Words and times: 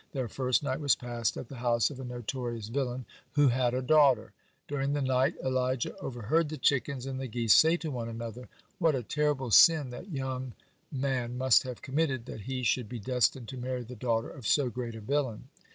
Their 0.13 0.27
first 0.27 0.63
night 0.63 0.79
was 0.79 0.95
passed 0.95 1.37
at 1.37 1.47
the 1.47 1.57
house 1.57 1.91
of 1.91 1.99
a 1.99 2.03
notorious 2.03 2.69
villain, 2.69 3.05
who 3.33 3.49
had 3.49 3.75
a 3.75 3.83
daughter. 3.83 4.33
During 4.67 4.93
the 4.93 5.01
night 5.03 5.35
Elijah 5.45 5.95
overheard 5.97 6.49
the 6.49 6.57
chickens 6.57 7.05
and 7.05 7.19
the 7.19 7.27
geese 7.27 7.53
say 7.53 7.77
to 7.77 7.91
one 7.91 8.09
another: 8.09 8.49
"What 8.79 8.95
a 8.95 9.03
terrible 9.03 9.51
sin 9.51 9.91
that 9.91 10.09
young 10.11 10.53
may 10.91 11.27
must 11.27 11.61
have 11.61 11.83
committed, 11.83 12.25
that 12.25 12.41
he 12.49 12.63
should 12.63 12.89
be 12.89 12.97
destined 12.99 13.47
to 13.49 13.57
marry 13.57 13.83
the 13.83 13.95
daughter 13.95 14.31
of 14.31 14.47
so 14.47 14.71
great 14.71 14.95
a 14.95 15.01
villain!" 15.01 15.49